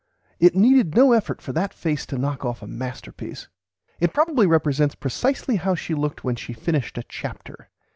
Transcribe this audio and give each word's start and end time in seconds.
It 0.39 0.55
needed 0.55 0.95
no 0.95 1.11
effort 1.11 1.43
for 1.43 1.53
that 1.53 1.75
face 1.75 2.07
to 2.07 2.17
knock 2.17 2.43
off 2.43 2.63
a 2.63 2.67
masterpiece. 2.67 3.49
It 3.99 4.15
probably 4.15 4.47
represents 4.47 4.95
precisely 4.95 5.57
how 5.57 5.75
she 5.75 5.93
looked 5.93 6.23
when 6.23 6.35
she 6.37 6.53
finished 6.53 6.97
a 6.97 7.03
chapter. 7.03 7.69